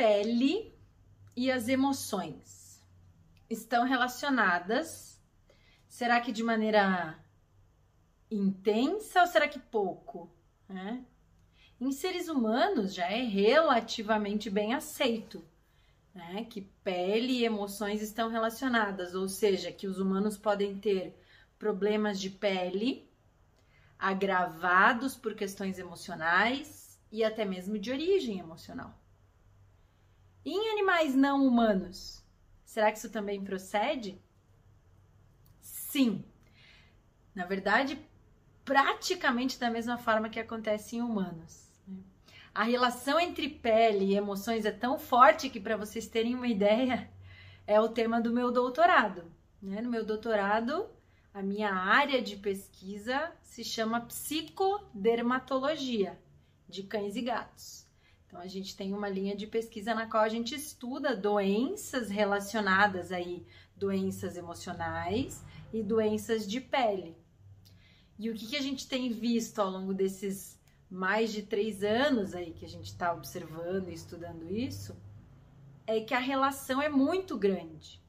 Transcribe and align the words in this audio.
pele 0.00 0.74
e 1.36 1.50
as 1.50 1.68
emoções 1.68 2.82
estão 3.50 3.84
relacionadas? 3.84 5.20
Será 5.86 6.18
que 6.22 6.32
de 6.32 6.42
maneira 6.42 7.22
intensa 8.30 9.20
ou 9.20 9.26
será 9.26 9.46
que 9.46 9.58
pouco? 9.58 10.34
Né? 10.66 11.04
Em 11.78 11.92
seres 11.92 12.28
humanos 12.28 12.94
já 12.94 13.10
é 13.10 13.22
relativamente 13.22 14.48
bem 14.48 14.72
aceito 14.72 15.44
né, 16.14 16.46
que 16.48 16.62
pele 16.82 17.34
e 17.34 17.44
emoções 17.44 18.00
estão 18.00 18.30
relacionadas, 18.30 19.14
ou 19.14 19.28
seja, 19.28 19.70
que 19.70 19.86
os 19.86 19.98
humanos 19.98 20.38
podem 20.38 20.78
ter 20.78 21.14
problemas 21.58 22.18
de 22.18 22.30
pele 22.30 23.06
agravados 23.98 25.14
por 25.14 25.34
questões 25.34 25.78
emocionais 25.78 26.98
e 27.12 27.22
até 27.22 27.44
mesmo 27.44 27.78
de 27.78 27.92
origem 27.92 28.38
emocional. 28.38 28.99
E 30.44 30.50
em 30.50 30.72
animais 30.72 31.14
não 31.14 31.46
humanos, 31.46 32.24
será 32.64 32.90
que 32.90 32.98
isso 32.98 33.10
também 33.10 33.44
procede? 33.44 34.20
Sim. 35.60 36.24
Na 37.34 37.44
verdade, 37.44 37.98
praticamente 38.64 39.58
da 39.58 39.70
mesma 39.70 39.98
forma 39.98 40.28
que 40.28 40.40
acontece 40.40 40.96
em 40.96 41.02
humanos. 41.02 41.68
Né? 41.86 41.98
A 42.54 42.64
relação 42.64 43.20
entre 43.20 43.48
pele 43.48 44.06
e 44.06 44.16
emoções 44.16 44.64
é 44.64 44.72
tão 44.72 44.98
forte 44.98 45.50
que, 45.50 45.60
para 45.60 45.76
vocês 45.76 46.06
terem 46.06 46.34
uma 46.34 46.48
ideia, 46.48 47.10
é 47.66 47.80
o 47.80 47.88
tema 47.88 48.20
do 48.20 48.32
meu 48.32 48.50
doutorado. 48.50 49.30
Né? 49.60 49.82
No 49.82 49.90
meu 49.90 50.04
doutorado, 50.04 50.88
a 51.34 51.42
minha 51.42 51.72
área 51.72 52.22
de 52.22 52.36
pesquisa 52.36 53.32
se 53.42 53.62
chama 53.62 54.00
psicodermatologia 54.00 56.18
de 56.68 56.82
cães 56.84 57.16
e 57.16 57.22
gatos. 57.22 57.89
Então 58.30 58.40
a 58.40 58.46
gente 58.46 58.76
tem 58.76 58.94
uma 58.94 59.08
linha 59.08 59.34
de 59.34 59.44
pesquisa 59.44 59.92
na 59.92 60.06
qual 60.06 60.22
a 60.22 60.28
gente 60.28 60.54
estuda 60.54 61.16
doenças 61.16 62.08
relacionadas 62.08 63.10
aí, 63.10 63.44
doenças 63.74 64.36
emocionais 64.36 65.44
e 65.72 65.82
doenças 65.82 66.46
de 66.46 66.60
pele. 66.60 67.16
E 68.16 68.30
o 68.30 68.34
que, 68.34 68.46
que 68.46 68.56
a 68.56 68.62
gente 68.62 68.86
tem 68.86 69.10
visto 69.10 69.58
ao 69.58 69.68
longo 69.68 69.92
desses 69.92 70.56
mais 70.88 71.32
de 71.32 71.42
três 71.42 71.82
anos 71.82 72.32
aí 72.32 72.52
que 72.52 72.64
a 72.64 72.68
gente 72.68 72.86
está 72.86 73.12
observando 73.12 73.88
e 73.88 73.94
estudando 73.94 74.48
isso, 74.48 74.96
é 75.84 76.00
que 76.00 76.14
a 76.14 76.20
relação 76.20 76.80
é 76.80 76.88
muito 76.88 77.36
grande 77.36 78.00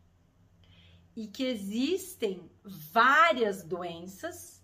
e 1.15 1.25
que 1.25 1.45
existem 1.45 2.47
várias 2.63 3.63
doenças 3.63 4.63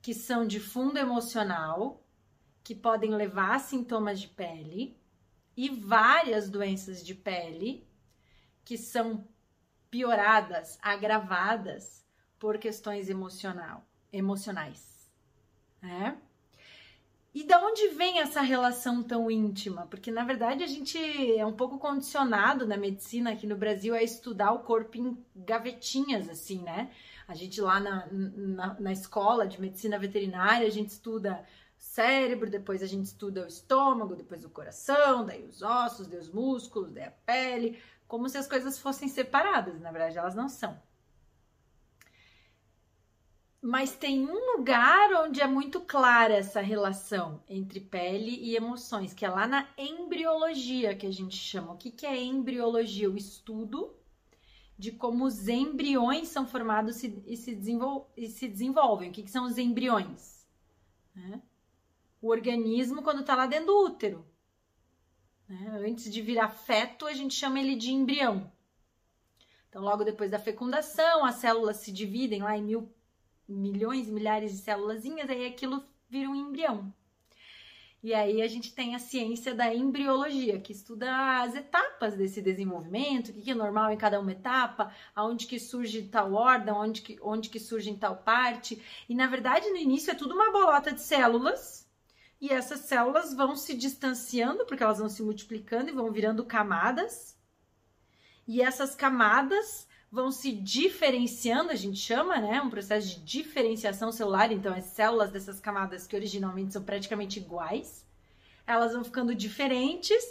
que 0.00 0.14
são 0.14 0.46
de 0.46 0.60
fundo 0.60 0.98
emocional, 1.00 2.05
que 2.66 2.74
podem 2.74 3.14
levar 3.14 3.54
a 3.54 3.58
sintomas 3.60 4.18
de 4.18 4.26
pele, 4.26 4.98
e 5.56 5.68
várias 5.68 6.50
doenças 6.50 7.06
de 7.06 7.14
pele 7.14 7.86
que 8.64 8.76
são 8.76 9.24
pioradas, 9.88 10.76
agravadas 10.82 12.04
por 12.40 12.58
questões 12.58 13.08
emocional, 13.08 13.86
emocionais. 14.12 15.08
Né? 15.80 16.18
E 17.32 17.44
da 17.44 17.64
onde 17.64 17.86
vem 17.90 18.18
essa 18.18 18.40
relação 18.40 19.00
tão 19.00 19.30
íntima? 19.30 19.86
Porque 19.86 20.10
na 20.10 20.24
verdade 20.24 20.64
a 20.64 20.66
gente 20.66 20.98
é 21.38 21.46
um 21.46 21.52
pouco 21.52 21.78
condicionado 21.78 22.66
na 22.66 22.76
medicina 22.76 23.30
aqui 23.30 23.46
no 23.46 23.56
Brasil 23.56 23.94
a 23.94 24.02
estudar 24.02 24.50
o 24.50 24.64
corpo 24.64 24.98
em 24.98 25.24
gavetinhas, 25.36 26.28
assim, 26.28 26.62
né? 26.62 26.90
A 27.28 27.34
gente 27.36 27.60
lá 27.60 27.78
na, 27.78 28.08
na, 28.10 28.80
na 28.80 28.92
escola 28.92 29.46
de 29.46 29.60
medicina 29.60 30.00
veterinária, 30.00 30.66
a 30.66 30.70
gente 30.70 30.88
estuda 30.88 31.46
cérebro, 31.86 32.50
depois 32.50 32.82
a 32.82 32.86
gente 32.86 33.06
estuda 33.06 33.44
o 33.44 33.48
estômago, 33.48 34.16
depois 34.16 34.44
o 34.44 34.50
coração, 34.50 35.24
daí 35.24 35.44
os 35.44 35.62
ossos, 35.62 36.06
daí 36.06 36.18
os 36.18 36.28
músculos, 36.28 36.92
daí 36.92 37.04
a 37.04 37.10
pele, 37.10 37.78
como 38.06 38.28
se 38.28 38.36
as 38.38 38.46
coisas 38.46 38.78
fossem 38.78 39.08
separadas, 39.08 39.80
na 39.80 39.90
verdade 39.90 40.18
elas 40.18 40.34
não 40.34 40.48
são. 40.48 40.80
Mas 43.62 43.96
tem 43.96 44.24
um 44.24 44.56
lugar 44.56 45.12
onde 45.24 45.40
é 45.40 45.46
muito 45.46 45.80
clara 45.80 46.34
essa 46.34 46.60
relação 46.60 47.42
entre 47.48 47.80
pele 47.80 48.36
e 48.36 48.54
emoções, 48.54 49.12
que 49.12 49.24
é 49.24 49.28
lá 49.28 49.46
na 49.46 49.66
embriologia, 49.76 50.94
que 50.94 51.06
a 51.06 51.10
gente 51.10 51.36
chama. 51.36 51.72
O 51.72 51.76
que, 51.76 51.90
que 51.90 52.06
é 52.06 52.22
embriologia? 52.22 53.10
O 53.10 53.16
estudo 53.16 53.96
de 54.78 54.92
como 54.92 55.24
os 55.24 55.48
embriões 55.48 56.28
são 56.28 56.46
formados 56.46 57.02
e 57.02 57.36
se, 57.36 57.54
desenvol 57.54 58.12
e 58.16 58.28
se 58.28 58.46
desenvolvem. 58.46 59.08
O 59.08 59.12
que, 59.12 59.22
que 59.22 59.30
são 59.30 59.46
os 59.46 59.58
embriões? 59.58 60.46
Né? 61.14 61.42
O 62.26 62.30
organismo 62.30 63.02
quando 63.02 63.20
está 63.20 63.36
lá 63.36 63.46
dentro 63.46 63.66
do 63.66 63.84
útero. 63.84 64.26
Né? 65.48 65.84
Antes 65.88 66.12
de 66.12 66.20
virar 66.20 66.48
feto, 66.48 67.06
a 67.06 67.12
gente 67.12 67.34
chama 67.34 67.60
ele 67.60 67.76
de 67.76 67.92
embrião. 67.92 68.50
Então, 69.68 69.80
logo 69.80 70.02
depois 70.02 70.28
da 70.28 70.36
fecundação, 70.36 71.24
as 71.24 71.36
células 71.36 71.76
se 71.76 71.92
dividem 71.92 72.42
lá 72.42 72.58
em 72.58 72.64
mil 72.64 72.92
milhões, 73.48 74.08
milhares 74.08 74.50
de 74.50 74.58
células, 74.58 75.04
aí 75.04 75.46
aquilo 75.46 75.84
vira 76.08 76.28
um 76.28 76.34
embrião. 76.34 76.92
E 78.02 78.12
aí 78.12 78.42
a 78.42 78.48
gente 78.48 78.74
tem 78.74 78.96
a 78.96 78.98
ciência 78.98 79.54
da 79.54 79.72
embriologia, 79.72 80.60
que 80.60 80.72
estuda 80.72 81.42
as 81.42 81.54
etapas 81.54 82.16
desse 82.16 82.42
desenvolvimento, 82.42 83.28
o 83.28 83.34
que 83.34 83.52
é 83.52 83.54
normal 83.54 83.92
em 83.92 83.96
cada 83.96 84.18
uma 84.18 84.32
etapa, 84.32 84.92
aonde 85.14 85.46
que 85.46 85.60
surge 85.60 86.02
tal 86.08 86.32
ordem, 86.32 86.74
onde 86.74 87.02
que, 87.02 87.18
onde 87.22 87.48
que 87.48 87.60
surge 87.60 87.88
em 87.88 87.96
tal 87.96 88.16
parte. 88.16 88.82
E 89.08 89.14
na 89.14 89.28
verdade, 89.28 89.70
no 89.70 89.76
início 89.76 90.10
é 90.10 90.14
tudo 90.14 90.34
uma 90.34 90.50
bolota 90.50 90.92
de 90.92 91.00
células, 91.00 91.85
e 92.40 92.50
essas 92.50 92.80
células 92.80 93.32
vão 93.34 93.56
se 93.56 93.74
distanciando, 93.74 94.66
porque 94.66 94.82
elas 94.82 94.98
vão 94.98 95.08
se 95.08 95.22
multiplicando 95.22 95.88
e 95.88 95.94
vão 95.94 96.12
virando 96.12 96.44
camadas. 96.44 97.36
E 98.46 98.60
essas 98.60 98.94
camadas 98.94 99.88
vão 100.10 100.30
se 100.30 100.52
diferenciando, 100.52 101.70
a 101.70 101.74
gente 101.74 101.98
chama, 101.98 102.38
né? 102.38 102.60
Um 102.60 102.70
processo 102.70 103.08
de 103.08 103.20
diferenciação 103.20 104.12
celular. 104.12 104.52
Então, 104.52 104.74
as 104.74 104.84
células 104.84 105.30
dessas 105.30 105.58
camadas 105.60 106.06
que 106.06 106.14
originalmente 106.14 106.72
são 106.72 106.82
praticamente 106.82 107.38
iguais, 107.38 108.04
elas 108.66 108.92
vão 108.92 109.02
ficando 109.02 109.34
diferentes 109.34 110.22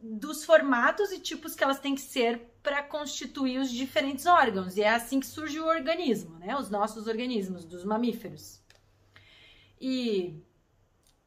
dos 0.00 0.44
formatos 0.44 1.10
e 1.10 1.18
tipos 1.18 1.54
que 1.54 1.64
elas 1.64 1.80
têm 1.80 1.94
que 1.94 2.00
ser 2.00 2.40
para 2.62 2.82
constituir 2.82 3.58
os 3.58 3.70
diferentes 3.70 4.26
órgãos. 4.26 4.76
E 4.76 4.82
é 4.82 4.90
assim 4.90 5.18
que 5.18 5.26
surge 5.26 5.58
o 5.58 5.66
organismo, 5.66 6.38
né? 6.38 6.56
Os 6.56 6.70
nossos 6.70 7.06
organismos, 7.06 7.64
dos 7.64 7.84
mamíferos. 7.84 8.60
E 9.80 10.40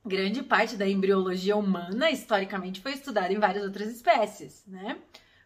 grande 0.06 0.44
parte 0.44 0.76
da 0.76 0.88
embriologia 0.88 1.56
humana, 1.56 2.10
historicamente, 2.10 2.82
foi 2.82 2.94
estudada 2.94 3.32
em 3.34 3.40
várias 3.40 3.64
outras 3.64 3.90
espécies, 3.90 4.64
né? 4.68 4.98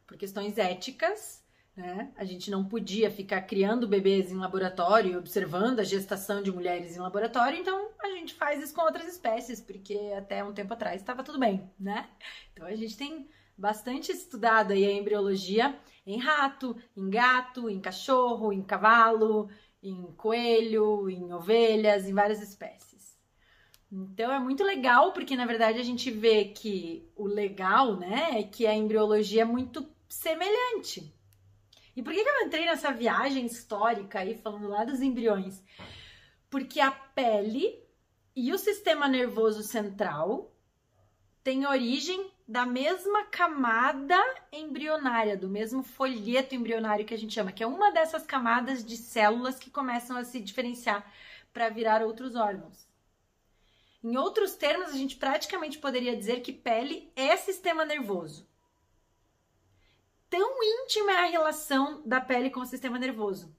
Por 0.08 0.18
questões 0.18 0.58
éticas 0.58 1.46
né? 1.76 2.12
A 2.16 2.24
gente 2.24 2.50
não 2.50 2.64
podia 2.64 3.12
ficar 3.12 3.42
criando 3.42 3.88
bebês 3.88 4.32
em 4.32 4.38
laboratório 4.38 5.18
observando 5.18 5.80
a 5.80 5.84
gestação 5.84 6.42
de 6.42 6.52
mulheres 6.52 6.96
em 6.96 7.02
laboratório, 7.02 7.60
então 7.60 7.90
a 8.02 8.08
gente 8.12 8.34
faz 8.34 8.64
isso 8.64 8.74
com 8.74 8.82
outras 8.82 9.08
espécies, 9.08 9.60
porque 9.60 10.14
até 10.18 10.44
um 10.44 10.54
tempo 10.54 10.74
atrás 10.74 11.02
estava 11.02 11.24
tudo 11.24 11.38
bem, 11.38 11.70
né? 11.78 12.08
Então 12.54 12.66
a 12.66 12.76
gente 12.76 12.96
tem 12.96 13.28
bastante 13.58 14.12
estudado 14.12 14.72
aí 14.72 14.86
a 14.86 14.94
embriologia 14.94 15.78
em 16.06 16.18
rato, 16.18 16.78
em 16.96 17.10
gato, 17.10 17.70
em 17.70 17.82
cachorro, 17.82 18.54
em 18.54 18.62
cavalo, 18.62 19.50
em 19.84 20.14
coelho, 20.14 21.10
em 21.10 21.34
ovelhas, 21.34 22.08
em 22.08 22.14
várias 22.14 22.42
espécies. 22.42 22.95
Então 23.92 24.32
é 24.32 24.40
muito 24.40 24.64
legal, 24.64 25.14
porque 25.14 25.36
na 25.36 25.46
verdade 25.46 25.80
a 25.80 25.84
gente 25.84 26.12
vê 26.12 26.46
que 26.46 27.10
o 27.16 27.26
legal, 27.26 27.96
né, 27.96 28.40
é 28.40 28.44
que 28.44 28.66
a 28.68 28.74
embriologia 28.74 29.44
é 29.44 29.46
muito 29.46 29.88
semelhante 30.10 31.16
e 31.96 32.04
por 32.04 32.14
que, 32.14 32.22
que 32.22 32.30
eu 32.30 32.46
entrei 32.46 32.66
nessa 32.66 32.92
viagem 32.92 33.46
histórica 33.46 34.20
aí, 34.20 34.36
falando 34.36 34.68
lá 34.68 34.84
dos 34.84 35.02
embriões? 35.02 35.64
Porque 36.50 36.82
a 36.82 36.92
pele 36.92 37.82
e 38.36 38.52
o 38.52 38.58
sistema 38.58 39.08
nervoso 39.08 39.64
central 39.64 40.54
têm 41.42 41.66
origem 41.66 42.32
da 42.46 42.66
mesma 42.66 43.24
camada 43.26 44.20
embrionária, 44.52 45.38
do 45.38 45.48
mesmo 45.48 45.84
folheto 45.84 46.54
embrionário 46.54 47.06
que 47.06 47.14
a 47.14 47.18
gente 47.18 47.34
chama, 47.34 47.52
que 47.52 47.64
é 47.64 47.68
uma 47.68 47.92
dessas 47.92 48.26
camadas 48.26 48.84
de 48.84 48.98
células 48.98 49.58
que 49.58 49.72
começam 49.72 50.18
a 50.18 50.24
se 50.26 50.42
diferenciar 50.42 51.10
para 51.54 51.70
virar 51.70 52.04
outros 52.04 52.36
órgãos. 52.36 52.86
Em 54.06 54.16
outros 54.16 54.56
termos, 54.56 54.92
a 54.92 54.98
gente 54.98 55.18
praticamente 55.18 55.80
poderia 55.80 56.16
dizer 56.16 56.42
que 56.42 56.54
pele 56.54 57.12
é 57.16 57.36
sistema 57.36 57.84
nervoso 57.84 58.48
tão 60.36 60.58
íntima 60.62 61.14
é 61.14 61.20
a 61.20 61.30
relação 61.30 62.02
da 62.06 62.20
pele 62.20 62.50
com 62.50 62.60
o 62.60 62.66
sistema 62.66 63.00
nervoso. 63.00 63.56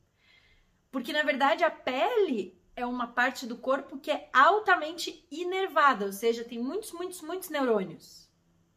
Porque 0.93 1.11
na 1.11 1.23
verdade 1.23 1.65
a 1.65 1.71
pele 1.71 2.55
é 2.77 2.85
uma 2.85 3.07
parte 3.07 3.47
do 3.47 3.57
corpo 3.57 3.99
que 3.99 4.11
é 4.11 4.29
altamente 4.31 5.27
inervada, 5.31 6.05
ou 6.05 6.13
seja, 6.13 6.45
tem 6.45 6.59
muitos, 6.59 6.93
muitos, 6.93 7.23
muitos 7.23 7.49
neurônios. 7.49 8.29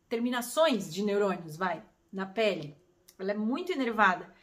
Terminações 0.07 0.93
de 0.93 1.03
neurônios, 1.03 1.57
vai, 1.57 1.83
na 2.11 2.25
pele. 2.25 2.77
Ela 3.17 3.31
é 3.31 3.37
muito 3.37 3.73
inervada. 3.73 4.33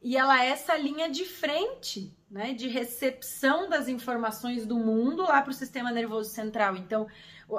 E 0.00 0.16
ela 0.16 0.44
é 0.44 0.50
essa 0.50 0.76
linha 0.76 1.10
de 1.10 1.24
frente, 1.24 2.16
né, 2.30 2.52
de 2.52 2.68
recepção 2.68 3.68
das 3.68 3.88
informações 3.88 4.64
do 4.64 4.76
mundo 4.76 5.22
lá 5.22 5.42
para 5.42 5.50
o 5.50 5.54
sistema 5.54 5.90
nervoso 5.90 6.30
central. 6.30 6.76
Então, 6.76 7.08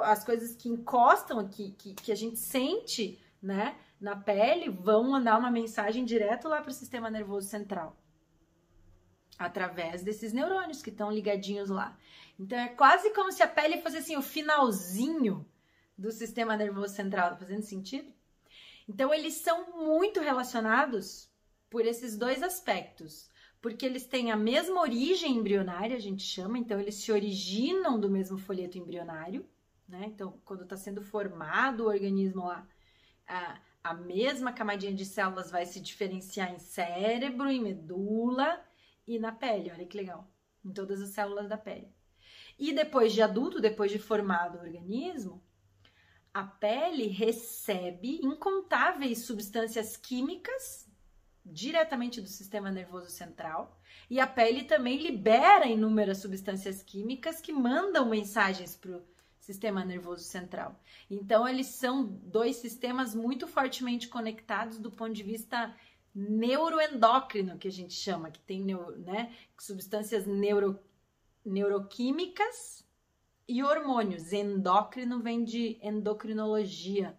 as 0.02 0.24
coisas 0.24 0.56
que 0.56 0.68
encostam, 0.68 1.46
que, 1.48 1.72
que, 1.72 1.94
que 1.94 2.12
a 2.12 2.14
gente 2.14 2.38
sente 2.38 3.18
né, 3.42 3.76
na 4.00 4.16
pele, 4.16 4.70
vão 4.70 5.10
mandar 5.10 5.38
uma 5.38 5.50
mensagem 5.50 6.04
direto 6.04 6.48
lá 6.48 6.62
para 6.62 6.70
o 6.70 6.74
sistema 6.74 7.10
nervoso 7.10 7.48
central. 7.48 7.96
Através 9.38 10.02
desses 10.02 10.32
neurônios 10.32 10.82
que 10.82 10.90
estão 10.90 11.10
ligadinhos 11.10 11.68
lá. 11.68 11.96
Então 12.38 12.58
é 12.58 12.68
quase 12.68 13.10
como 13.10 13.32
se 13.32 13.42
a 13.42 13.48
pele 13.48 13.82
fosse 13.82 13.98
assim 13.98 14.16
o 14.16 14.22
finalzinho 14.22 15.46
do 15.96 16.10
sistema 16.10 16.56
nervoso 16.56 16.94
central. 16.94 17.30
Tá 17.30 17.36
fazendo 17.36 17.62
sentido? 17.62 18.12
Então 18.88 19.12
eles 19.12 19.34
são 19.34 19.78
muito 19.78 20.20
relacionados 20.20 21.29
por 21.70 21.86
esses 21.86 22.16
dois 22.16 22.42
aspectos. 22.42 23.30
Porque 23.62 23.86
eles 23.86 24.06
têm 24.06 24.32
a 24.32 24.36
mesma 24.36 24.80
origem 24.80 25.36
embrionária, 25.36 25.96
a 25.96 26.00
gente 26.00 26.22
chama, 26.22 26.58
então 26.58 26.80
eles 26.80 26.96
se 26.96 27.12
originam 27.12 28.00
do 28.00 28.10
mesmo 28.10 28.36
folheto 28.36 28.78
embrionário, 28.78 29.46
né? 29.86 30.04
Então, 30.06 30.40
quando 30.44 30.64
está 30.64 30.76
sendo 30.76 31.02
formado 31.02 31.84
o 31.84 31.88
organismo 31.88 32.46
lá, 32.46 32.66
a, 33.26 33.60
a 33.84 33.94
mesma 33.94 34.52
camadinha 34.52 34.94
de 34.94 35.04
células 35.04 35.50
vai 35.50 35.66
se 35.66 35.80
diferenciar 35.80 36.52
em 36.52 36.58
cérebro, 36.58 37.48
em 37.48 37.60
medula 37.60 38.62
e 39.06 39.18
na 39.18 39.30
pele. 39.30 39.70
Olha 39.70 39.86
que 39.86 39.96
legal. 39.96 40.30
Em 40.64 40.72
todas 40.72 41.00
as 41.00 41.10
células 41.10 41.48
da 41.48 41.56
pele. 41.56 41.88
E 42.58 42.72
depois 42.72 43.12
de 43.12 43.22
adulto, 43.22 43.60
depois 43.60 43.90
de 43.90 43.98
formado 43.98 44.58
o 44.58 44.60
organismo, 44.60 45.42
a 46.32 46.44
pele 46.44 47.08
recebe 47.08 48.20
incontáveis 48.22 49.24
substâncias 49.24 49.96
químicas 49.96 50.89
diretamente 51.44 52.20
do 52.20 52.28
sistema 52.28 52.70
nervoso 52.70 53.10
central 53.10 53.80
e 54.08 54.20
a 54.20 54.26
pele 54.26 54.64
também 54.64 54.98
libera 54.98 55.66
inúmeras 55.66 56.18
substâncias 56.18 56.82
químicas 56.82 57.40
que 57.40 57.52
mandam 57.52 58.08
mensagens 58.08 58.76
para 58.76 58.96
o 58.96 59.02
sistema 59.38 59.84
nervoso 59.84 60.24
central. 60.24 60.78
Então, 61.10 61.46
eles 61.48 61.66
são 61.68 62.04
dois 62.04 62.56
sistemas 62.56 63.14
muito 63.14 63.46
fortemente 63.46 64.08
conectados 64.08 64.78
do 64.78 64.90
ponto 64.90 65.12
de 65.12 65.22
vista 65.22 65.74
neuroendócrino, 66.14 67.58
que 67.58 67.68
a 67.68 67.72
gente 67.72 67.94
chama, 67.94 68.30
que 68.30 68.40
tem 68.40 68.64
né, 68.98 69.34
substâncias 69.58 70.26
neuro 70.26 70.78
neuroquímicas 71.44 72.84
e 73.48 73.62
hormônios. 73.62 74.32
Endócrino 74.32 75.20
vem 75.20 75.42
de 75.42 75.78
endocrinologia, 75.82 77.16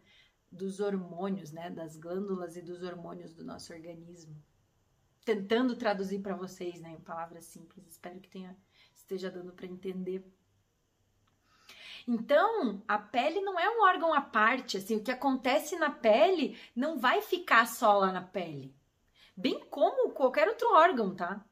dos 0.51 0.79
hormônios, 0.79 1.51
né, 1.51 1.69
das 1.69 1.95
glândulas 1.95 2.57
e 2.57 2.61
dos 2.61 2.83
hormônios 2.83 3.33
do 3.33 3.43
nosso 3.43 3.71
organismo. 3.71 4.35
Tentando 5.23 5.75
traduzir 5.75 6.19
para 6.19 6.35
vocês, 6.35 6.81
né, 6.81 6.91
em 6.91 6.99
palavras 6.99 7.45
simples. 7.45 7.87
Espero 7.87 8.19
que 8.19 8.29
tenha 8.29 8.57
esteja 8.93 9.29
dando 9.29 9.53
para 9.53 9.67
entender. 9.67 10.25
Então, 12.07 12.83
a 12.87 12.97
pele 12.97 13.41
não 13.41 13.59
é 13.59 13.69
um 13.69 13.83
órgão 13.83 14.13
à 14.13 14.21
parte, 14.21 14.77
assim, 14.77 14.97
o 14.97 15.03
que 15.03 15.11
acontece 15.11 15.77
na 15.77 15.91
pele 15.91 16.57
não 16.75 16.97
vai 16.97 17.21
ficar 17.21 17.67
só 17.67 17.93
lá 17.93 18.11
na 18.11 18.21
pele. 18.21 18.75
Bem 19.37 19.59
como 19.69 20.11
qualquer 20.11 20.47
outro 20.47 20.73
órgão, 20.73 21.15
tá? 21.15 21.45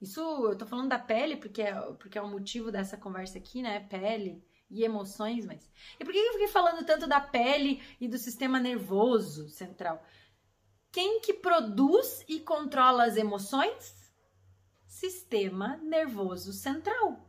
Isso 0.00 0.20
eu 0.20 0.56
tô 0.56 0.66
falando 0.66 0.88
da 0.88 0.98
pele 0.98 1.36
porque 1.36 1.62
é, 1.62 1.74
porque 1.92 2.18
é 2.18 2.22
o 2.22 2.28
motivo 2.28 2.72
dessa 2.72 2.96
conversa 2.96 3.38
aqui, 3.38 3.62
né? 3.62 3.80
Pele 3.80 4.42
e 4.72 4.82
emoções, 4.82 5.44
mas. 5.44 5.70
E 6.00 6.04
por 6.04 6.12
que 6.12 6.18
eu 6.18 6.32
fiquei 6.32 6.48
falando 6.48 6.84
tanto 6.84 7.06
da 7.06 7.20
pele 7.20 7.82
e 8.00 8.08
do 8.08 8.16
sistema 8.16 8.58
nervoso 8.58 9.48
central? 9.50 10.02
Quem 10.90 11.20
que 11.20 11.34
produz 11.34 12.24
e 12.26 12.40
controla 12.40 13.04
as 13.04 13.16
emoções? 13.16 14.10
Sistema 14.86 15.76
nervoso 15.76 16.52
central. 16.52 17.28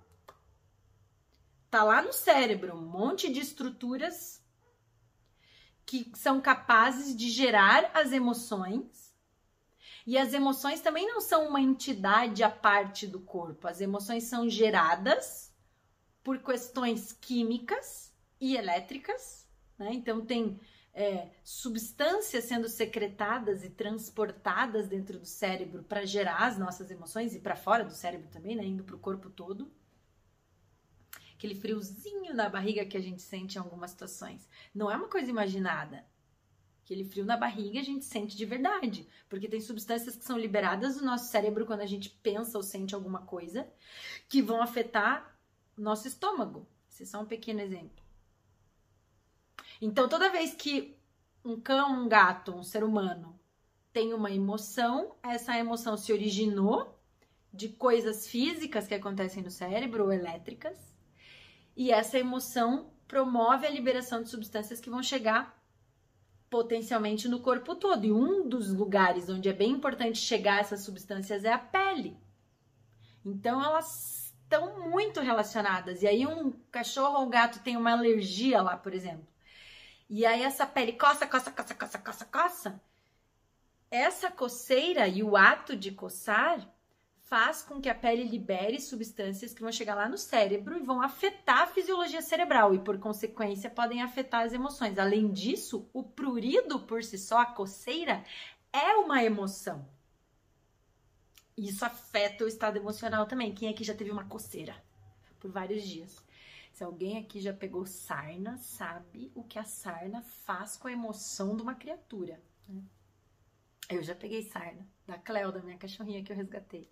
Tá 1.70 1.84
lá 1.84 2.02
no 2.02 2.14
cérebro 2.14 2.76
um 2.76 2.86
monte 2.86 3.32
de 3.32 3.40
estruturas 3.40 4.42
que 5.86 6.12
são 6.16 6.40
capazes 6.40 7.16
de 7.16 7.30
gerar 7.30 7.92
as 7.94 8.12
emoções 8.12 9.14
e 10.06 10.18
as 10.18 10.34
emoções 10.34 10.82
também 10.82 11.08
não 11.08 11.22
são 11.22 11.48
uma 11.48 11.62
entidade 11.62 12.44
à 12.44 12.50
parte 12.50 13.08
do 13.08 13.22
corpo. 13.22 13.68
As 13.68 13.82
emoções 13.82 14.26
são 14.26 14.50
geradas 14.50 15.53
por 16.24 16.40
questões 16.40 17.12
químicas 17.12 18.14
e 18.40 18.56
elétricas, 18.56 19.48
né? 19.78 19.94
Então 19.94 20.26
tem 20.26 20.60
é, 20.94 21.30
substâncias 21.44 22.46
sendo 22.46 22.70
secretadas 22.70 23.64
e 23.64 23.70
transportadas 23.70 24.88
dentro 24.88 25.20
do 25.20 25.26
cérebro 25.26 25.84
para 25.84 26.06
gerar 26.06 26.46
as 26.46 26.58
nossas 26.58 26.90
emoções 26.92 27.36
e 27.36 27.40
para 27.40 27.56
fora 27.56 27.84
do 27.84 27.94
cérebro 27.94 28.30
também, 28.30 28.56
né? 28.56 28.64
Indo 28.64 28.84
para 28.84 28.96
o 28.96 29.00
corpo 29.00 29.30
todo. 29.30 29.72
Aquele 31.36 31.56
friozinho 31.56 32.34
na 32.34 32.48
barriga 32.48 32.86
que 32.86 32.96
a 32.96 33.02
gente 33.02 33.22
sente 33.22 33.58
em 33.58 33.60
algumas 33.60 33.92
situações. 33.92 34.48
Não 34.74 34.90
é 34.90 34.96
uma 34.96 35.10
coisa 35.10 35.30
imaginada. 35.30 36.06
Aquele 36.84 37.06
frio 37.06 37.26
na 37.26 37.38
barriga 37.38 37.80
a 37.80 37.84
gente 37.84 38.04
sente 38.04 38.36
de 38.36 38.46
verdade, 38.46 39.08
porque 39.30 39.48
tem 39.48 39.62
substâncias 39.62 40.18
que 40.18 40.26
são 40.26 40.38
liberadas 40.38 40.98
do 40.98 41.06
nosso 41.06 41.32
cérebro 41.32 41.66
quando 41.66 41.80
a 41.80 41.86
gente 41.86 42.10
pensa 42.10 42.58
ou 42.58 42.64
sente 42.64 42.94
alguma 42.94 43.22
coisa, 43.22 43.68
que 44.28 44.42
vão 44.42 44.62
afetar 44.62 45.33
nosso 45.78 46.08
estômago. 46.08 46.68
Esse 46.90 47.04
é 47.04 47.06
só 47.06 47.22
um 47.22 47.26
pequeno 47.26 47.62
exemplo. 47.62 48.04
Então, 49.82 50.08
toda 50.08 50.32
vez 50.32 50.54
que 50.54 50.98
um 51.44 51.60
cão, 51.60 52.04
um 52.04 52.08
gato, 52.08 52.54
um 52.54 52.64
ser 52.64 52.84
humano 52.84 53.38
tem 53.92 54.14
uma 54.14 54.32
emoção, 54.32 55.16
essa 55.22 55.58
emoção 55.58 55.98
se 55.98 56.12
originou 56.12 56.98
de 57.54 57.70
coisas 57.70 58.28
físicas 58.28 58.88
que 58.88 58.96
acontecem 58.96 59.44
no 59.44 59.52
cérebro 59.52 60.06
ou 60.06 60.12
elétricas, 60.12 60.78
e 61.76 61.92
essa 61.92 62.18
emoção 62.18 62.92
promove 63.08 63.68
a 63.68 63.70
liberação 63.70 64.24
de 64.24 64.30
substâncias 64.30 64.80
que 64.80 64.90
vão 64.90 65.04
chegar 65.04 65.62
potencialmente 66.50 67.28
no 67.28 67.40
corpo 67.40 67.76
todo. 67.76 68.06
E 68.06 68.12
um 68.12 68.48
dos 68.48 68.72
lugares 68.72 69.30
onde 69.30 69.50
é 69.50 69.54
bem 69.54 69.72
importante 69.72 70.20
chegar 70.20 70.60
essas 70.60 70.82
substâncias 70.82 71.44
é 71.44 71.52
a 71.52 71.58
pele. 71.58 72.16
Então 73.26 73.64
elas 73.64 74.23
estão 74.54 74.90
muito 74.90 75.20
relacionadas. 75.20 76.04
E 76.04 76.08
aí 76.08 76.28
um 76.28 76.52
cachorro 76.72 77.20
ou 77.20 77.26
um 77.26 77.30
gato 77.30 77.60
tem 77.60 77.76
uma 77.76 77.92
alergia 77.92 78.62
lá, 78.62 78.78
por 78.78 78.94
exemplo. 78.94 79.28
E 80.10 80.26
aí 80.26 80.44
essa 80.44 80.66
pele 80.66 80.94
coça, 80.94 81.26
coça, 81.26 81.52
coça, 81.52 81.74
coça, 81.74 81.98
coça, 81.98 82.26
coça. 82.26 82.82
Essa 83.90 84.30
coceira 84.30 85.08
e 85.08 85.24
o 85.24 85.36
ato 85.36 85.76
de 85.76 85.92
coçar 85.92 86.68
faz 87.22 87.64
com 87.64 87.82
que 87.82 87.90
a 87.90 87.96
pele 87.96 88.24
libere 88.24 88.80
substâncias 88.80 89.54
que 89.54 89.62
vão 89.62 89.72
chegar 89.72 89.96
lá 89.96 90.08
no 90.08 90.18
cérebro 90.18 90.78
e 90.78 90.84
vão 90.84 91.02
afetar 91.02 91.62
a 91.62 91.68
fisiologia 91.68 92.22
cerebral 92.22 92.76
e, 92.76 92.80
por 92.80 93.00
consequência, 93.00 93.70
podem 93.70 94.04
afetar 94.04 94.46
as 94.46 94.54
emoções. 94.54 95.00
Além 95.00 95.32
disso, 95.32 95.90
o 95.94 96.04
prurido 96.04 96.82
por 96.82 97.04
si 97.04 97.18
só, 97.18 97.40
a 97.40 97.46
coceira, 97.46 98.24
é 98.72 98.96
uma 98.98 99.24
emoção. 99.24 99.88
Isso 101.58 101.86
afeta 101.86 102.44
o 102.44 102.48
estado 102.48 102.78
emocional 102.78 103.26
também. 103.26 103.54
Quem 103.54 103.70
aqui 103.70 103.84
já 103.84 103.94
teve 103.94 104.12
uma 104.12 104.26
coceira 104.26 104.76
por 105.40 105.52
vários 105.52 105.84
dias? 105.84 106.24
Se 106.74 106.84
alguém 106.84 107.20
aqui 107.20 107.40
já 107.40 107.54
pegou 107.54 107.86
sarna, 107.86 108.58
sabe 108.58 109.32
o 109.36 109.44
que 109.44 109.60
a 109.60 109.64
sarna 109.64 110.24
faz 110.24 110.76
com 110.76 110.88
a 110.88 110.92
emoção 110.92 111.56
de 111.56 111.62
uma 111.62 111.76
criatura. 111.76 112.42
Né? 112.68 112.82
Eu 113.88 114.02
já 114.02 114.16
peguei 114.16 114.42
sarna, 114.42 114.88
da 115.06 115.18
Cleo, 115.18 115.52
da 115.52 115.62
minha 115.62 115.78
cachorrinha 115.78 116.24
que 116.24 116.32
eu 116.32 116.36
resgatei. 116.36 116.90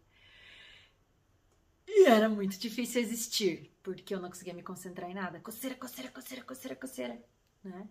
E 1.87 2.05
era 2.05 2.29
muito 2.29 2.59
difícil 2.59 3.01
existir, 3.01 3.75
porque 3.81 4.13
eu 4.13 4.19
não 4.19 4.29
conseguia 4.29 4.53
me 4.53 4.61
concentrar 4.61 5.09
em 5.09 5.15
nada. 5.15 5.39
Coceira, 5.39 5.75
coceira, 5.75 6.11
coceira, 6.11 6.43
coceira, 6.43 6.75
coceira, 6.75 7.25
né? 7.63 7.89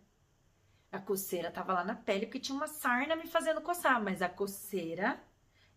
A 0.93 0.99
coceira 0.99 1.51
tava 1.51 1.73
lá 1.73 1.85
na 1.85 1.95
pele 1.95 2.27
porque 2.27 2.41
tinha 2.41 2.57
uma 2.57 2.67
sarna 2.67 3.15
me 3.17 3.27
fazendo 3.27 3.61
coçar, 3.61 4.03
mas 4.03 4.23
a 4.23 4.29
coceira 4.29 5.23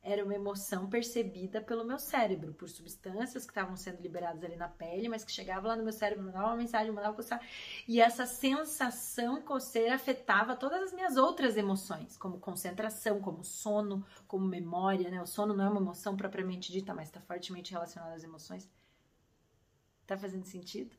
era 0.03 0.23
uma 0.23 0.35
emoção 0.35 0.89
percebida 0.89 1.61
pelo 1.61 1.85
meu 1.85 1.97
cérebro, 1.97 2.53
por 2.53 2.67
substâncias 2.67 3.45
que 3.45 3.51
estavam 3.51 3.77
sendo 3.77 4.01
liberadas 4.01 4.43
ali 4.43 4.57
na 4.57 4.67
pele, 4.67 5.07
mas 5.07 5.23
que 5.23 5.31
chegava 5.31 5.69
lá 5.69 5.77
no 5.77 5.83
meu 5.83 5.93
cérebro, 5.93 6.25
mandava 6.25 6.47
uma 6.47 6.57
mensagem, 6.57 6.91
mandava 6.91 7.15
coçar. 7.15 7.41
E 7.87 8.01
essa 8.01 8.25
sensação 8.25 9.41
coceira 9.41 9.95
afetava 9.95 10.57
todas 10.57 10.83
as 10.83 10.93
minhas 10.93 11.15
outras 11.15 11.55
emoções, 11.55 12.17
como 12.17 12.37
concentração, 12.37 13.21
como 13.21 13.45
sono, 13.45 14.05
como 14.27 14.45
memória, 14.45 15.09
né? 15.09 15.21
O 15.21 15.25
sono 15.25 15.53
não 15.53 15.65
é 15.65 15.69
uma 15.69 15.79
emoção 15.79 16.17
propriamente 16.17 16.69
dita, 16.69 16.93
mas 16.93 17.07
está 17.07 17.21
fortemente 17.21 17.71
relacionada 17.71 18.13
às 18.13 18.25
emoções. 18.25 18.69
Tá 20.05 20.17
fazendo 20.17 20.45
sentido? 20.45 20.93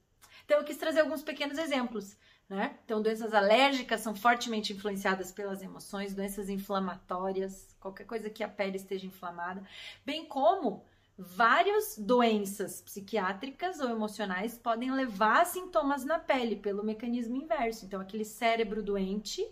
Então 0.47 0.59
eu 0.59 0.65
quis 0.65 0.79
trazer 0.79 1.01
alguns 1.01 1.23
pequenos 1.23 1.59
exemplos 1.59 2.17
né? 2.49 2.79
Então, 2.85 3.01
doenças 3.01 3.33
alérgicas 3.33 4.01
são 4.01 4.15
fortemente 4.15 4.73
influenciadas 4.73 5.33
pelas 5.33 5.63
emoções, 5.63 6.15
doenças 6.15 6.49
inflamatórias, 6.49 7.75
qualquer 7.81 8.05
coisa 8.05 8.29
que 8.29 8.45
a 8.45 8.49
pele 8.49 8.77
esteja 8.77 9.07
inflamada, 9.07 9.63
bem 10.05 10.27
como 10.27 10.85
várias 11.17 11.97
doenças 11.97 12.83
psiquiátricas 12.83 13.81
ou 13.81 13.89
emocionais 13.89 14.59
podem 14.59 14.93
levar 14.93 15.43
a 15.43 15.45
sintomas 15.45 16.05
na 16.05 16.19
pele 16.19 16.57
pelo 16.57 16.85
mecanismo 16.85 17.37
inverso. 17.37 17.87
Então, 17.87 18.01
aquele 18.01 18.25
cérebro 18.25 18.83
doente, 18.83 19.47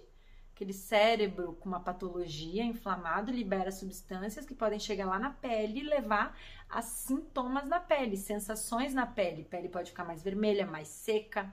aquele 0.54 0.72
cérebro 0.72 1.54
com 1.60 1.68
uma 1.68 1.80
patologia 1.80 2.64
inflamado, 2.64 3.32
libera 3.32 3.70
substâncias 3.70 4.44
que 4.44 4.54
podem 4.54 4.78
chegar 4.78 5.06
lá 5.06 5.18
na 5.18 5.30
pele 5.30 5.80
e 5.80 5.84
levar 5.84 6.36
a 6.68 6.82
sintomas 6.82 7.66
na 7.68 7.80
pele, 7.80 8.16
sensações 8.16 8.92
na 8.92 9.06
pele. 9.06 9.42
A 9.42 9.50
pele 9.50 9.68
pode 9.68 9.90
ficar 9.90 10.04
mais 10.04 10.22
vermelha, 10.22 10.66
mais 10.66 10.88
seca, 10.88 11.52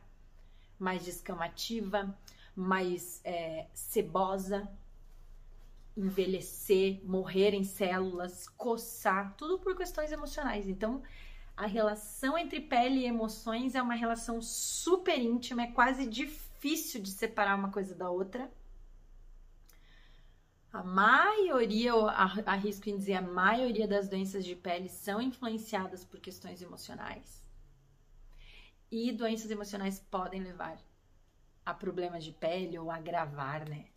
mais 0.79 1.03
descamativa, 1.03 2.17
mais 2.55 3.21
é, 3.23 3.67
cebosa, 3.73 4.69
envelhecer, 5.95 7.01
morrer 7.03 7.53
em 7.53 7.63
células, 7.63 8.47
coçar, 8.47 9.35
tudo 9.35 9.59
por 9.59 9.75
questões 9.75 10.11
emocionais. 10.11 10.67
Então, 10.67 11.03
a 11.55 11.65
relação 11.65 12.37
entre 12.37 12.61
pele 12.61 13.01
e 13.01 13.05
emoções 13.05 13.75
é 13.75 13.81
uma 13.81 13.95
relação 13.95 14.41
super 14.41 15.19
íntima, 15.19 15.63
é 15.63 15.67
quase 15.67 16.07
difícil 16.07 17.01
de 17.01 17.11
separar 17.11 17.55
uma 17.55 17.71
coisa 17.71 17.93
da 17.93 18.09
outra. 18.09 18.49
A 20.71 20.83
maioria, 20.83 21.89
eu 21.89 22.07
arrisco 22.07 22.89
em 22.89 22.95
dizer, 22.95 23.15
a 23.15 23.21
maioria 23.21 23.87
das 23.87 24.07
doenças 24.07 24.45
de 24.45 24.55
pele 24.55 24.87
são 24.87 25.19
influenciadas 25.19 26.05
por 26.05 26.19
questões 26.19 26.61
emocionais. 26.61 27.38
E 28.91 29.11
doenças 29.11 29.51
emocionais 29.51 29.99
podem 29.99 30.41
levar 30.41 30.79
a 31.65 31.73
problemas 31.73 32.23
de 32.23 32.31
pele 32.31 32.77
ou 32.79 32.89
agravar, 32.89 33.67
né? 33.67 33.87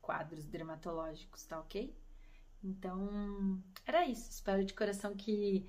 Quadros 0.00 0.44
dermatológicos, 0.44 1.44
tá 1.44 1.58
ok? 1.58 1.96
Então, 2.62 3.62
era 3.86 4.06
isso. 4.06 4.30
Espero 4.30 4.64
de 4.64 4.74
coração 4.74 5.14
que 5.16 5.66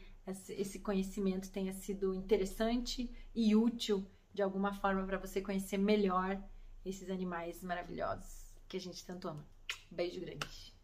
esse 0.50 0.79
conhecimento 0.79 1.51
tenha 1.51 1.74
sido 1.74 2.13
interessante 2.13 3.10
e 3.34 3.55
útil 3.55 4.05
de 4.34 4.41
alguma 4.41 4.74
forma 4.74 5.05
para 5.05 5.17
você 5.17 5.41
conhecer 5.41 5.77
melhor 5.77 6.41
esses 6.84 7.10
animais 7.10 7.63
maravilhosos 7.63 8.53
que 8.67 8.77
a 8.77 8.79
gente 8.79 9.05
tanto 9.05 9.27
ama. 9.27 9.48
Beijo 9.89 10.20
grande. 10.20 10.75